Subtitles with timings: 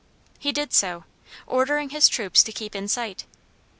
[0.39, 1.03] He did so,
[1.45, 3.25] ordering his troops to keep in sight.